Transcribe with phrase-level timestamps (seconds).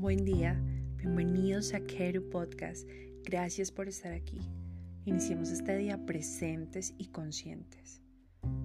[0.00, 0.58] Buen día,
[0.96, 2.88] bienvenidos a Keru Podcast.
[3.22, 4.40] Gracias por estar aquí.
[5.04, 8.00] Iniciemos este día presentes y conscientes.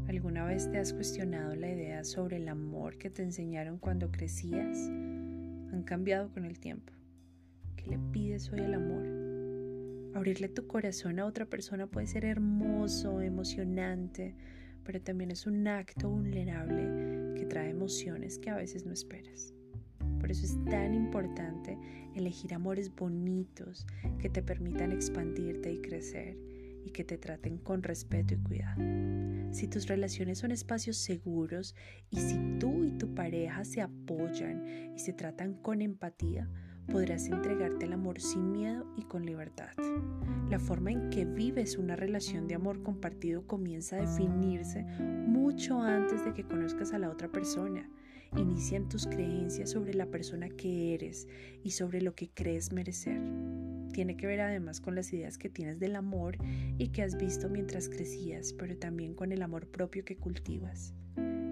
[0.07, 4.77] ¿Alguna vez te has cuestionado la idea sobre el amor que te enseñaron cuando crecías?
[4.87, 6.93] Han cambiado con el tiempo.
[7.75, 10.15] ¿Qué le pides hoy al amor?
[10.15, 14.37] Abrirle tu corazón a otra persona puede ser hermoso, emocionante,
[14.85, 19.54] pero también es un acto vulnerable que trae emociones que a veces no esperas.
[20.25, 21.77] Por eso es tan importante
[22.15, 23.85] elegir amores bonitos
[24.17, 26.35] que te permitan expandirte y crecer
[26.83, 28.81] y que te traten con respeto y cuidado.
[29.51, 31.75] Si tus relaciones son espacios seguros
[32.09, 36.49] y si tú y tu pareja se apoyan y se tratan con empatía,
[36.91, 39.73] podrás entregarte el amor sin miedo y con libertad.
[40.49, 46.25] La forma en que vives una relación de amor compartido comienza a definirse mucho antes
[46.25, 47.87] de que conozcas a la otra persona
[48.37, 51.27] inician tus creencias sobre la persona que eres
[51.63, 53.21] y sobre lo que crees merecer.
[53.93, 56.37] Tiene que ver además con las ideas que tienes del amor
[56.77, 60.93] y que has visto mientras crecías, pero también con el amor propio que cultivas.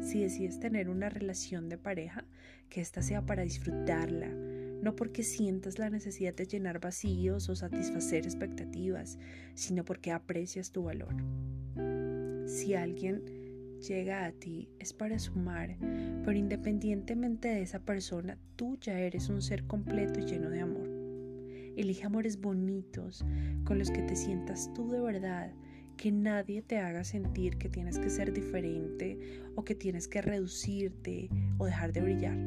[0.01, 2.25] Si decides tener una relación de pareja,
[2.69, 8.25] que ésta sea para disfrutarla, no porque sientas la necesidad de llenar vacíos o satisfacer
[8.25, 9.17] expectativas,
[9.53, 11.15] sino porque aprecias tu valor.
[12.45, 13.42] Si alguien
[13.87, 15.75] llega a ti es para sumar,
[16.23, 20.89] pero independientemente de esa persona, tú ya eres un ser completo y lleno de amor.
[21.75, 23.25] Elige amores bonitos
[23.65, 25.51] con los que te sientas tú de verdad,
[25.97, 29.19] que nadie te haga sentir que tienes que ser diferente
[29.55, 32.37] o que tienes que reducirte o dejar de brillar.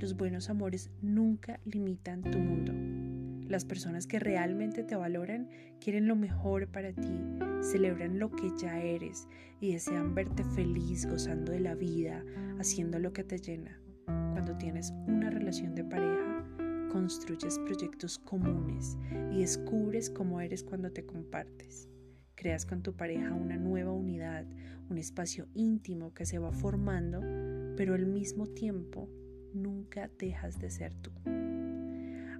[0.00, 3.01] Los buenos amores nunca limitan tu mundo.
[3.52, 7.20] Las personas que realmente te valoran quieren lo mejor para ti,
[7.60, 9.28] celebran lo que ya eres
[9.60, 12.24] y desean verte feliz gozando de la vida,
[12.58, 13.78] haciendo lo que te llena.
[14.06, 16.46] Cuando tienes una relación de pareja,
[16.90, 18.96] construyes proyectos comunes
[19.30, 21.90] y descubres cómo eres cuando te compartes.
[22.34, 24.46] Creas con tu pareja una nueva unidad,
[24.88, 27.20] un espacio íntimo que se va formando,
[27.76, 29.10] pero al mismo tiempo
[29.52, 31.10] nunca dejas de ser tú.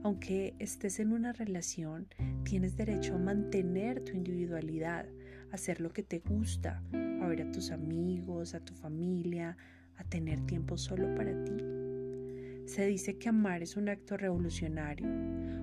[0.05, 2.09] Aunque estés en una relación,
[2.43, 5.07] tienes derecho a mantener tu individualidad,
[5.53, 9.57] a hacer lo que te gusta, a ver a tus amigos, a tu familia,
[9.97, 11.57] a tener tiempo solo para ti.
[12.67, 15.07] Se dice que amar es un acto revolucionario,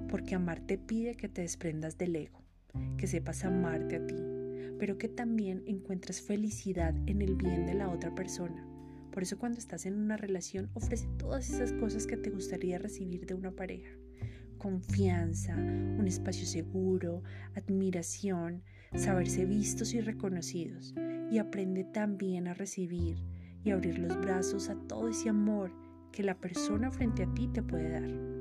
[0.08, 2.42] porque amar te pide que te desprendas del ego,
[2.98, 4.16] que sepas amarte a ti,
[4.80, 8.66] pero que también encuentres felicidad en el bien de la otra persona.
[9.12, 13.26] Por eso cuando estás en una relación ofrece todas esas cosas que te gustaría recibir
[13.26, 13.90] de una pareja
[14.60, 17.24] confianza, un espacio seguro,
[17.56, 18.62] admiración,
[18.94, 20.94] saberse vistos y reconocidos.
[21.32, 23.18] Y aprende también a recibir
[23.64, 25.72] y abrir los brazos a todo ese amor
[26.12, 28.40] que la persona frente a ti te puede dar.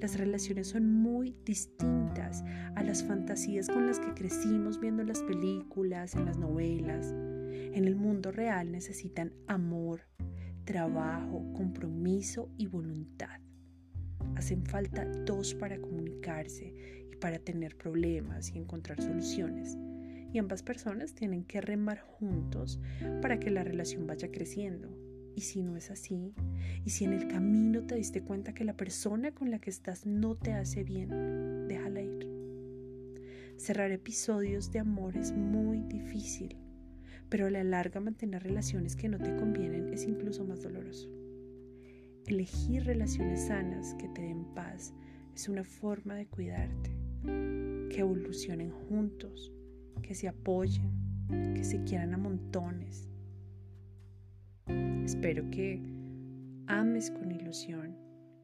[0.00, 2.42] Las relaciones son muy distintas
[2.74, 7.12] a las fantasías con las que crecimos viendo las películas, en las novelas.
[7.12, 10.00] En el mundo real necesitan amor,
[10.64, 13.31] trabajo, compromiso y voluntad.
[14.42, 16.74] Hacen falta dos para comunicarse
[17.12, 19.78] y para tener problemas y encontrar soluciones.
[20.32, 22.80] Y ambas personas tienen que remar juntos
[23.20, 24.98] para que la relación vaya creciendo.
[25.36, 26.34] Y si no es así,
[26.84, 30.06] y si en el camino te diste cuenta que la persona con la que estás
[30.06, 32.28] no te hace bien, déjala ir.
[33.58, 36.56] Cerrar episodios de amor es muy difícil,
[37.28, 41.21] pero a la larga mantener relaciones que no te convienen es incluso más doloroso.
[42.26, 44.94] Elegir relaciones sanas que te den paz
[45.34, 46.90] es una forma de cuidarte,
[47.24, 49.52] que evolucionen juntos,
[50.02, 50.88] que se apoyen,
[51.54, 53.08] que se quieran a montones.
[55.04, 55.82] Espero que
[56.68, 57.96] ames con ilusión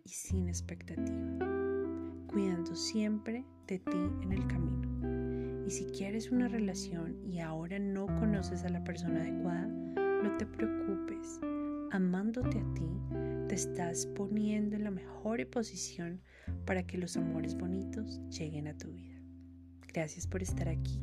[0.04, 1.38] y sin expectativa,
[2.26, 5.64] cuidando siempre de ti en el camino.
[5.66, 10.46] Y si quieres una relación y ahora no conoces a la persona adecuada, no te
[10.46, 11.40] preocupes.
[11.90, 12.86] Amándote a ti,
[13.48, 16.20] te estás poniendo en la mejor posición
[16.66, 19.18] para que los amores bonitos lleguen a tu vida.
[19.94, 21.00] Gracias por estar aquí,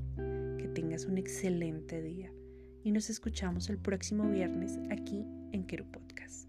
[0.59, 2.31] que tengas un excelente día
[2.83, 6.44] y nos escuchamos el próximo viernes aquí en Quero Podcast.